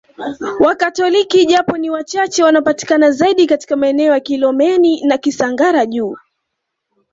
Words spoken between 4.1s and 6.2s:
ya Kilomeni na Kisangara Juu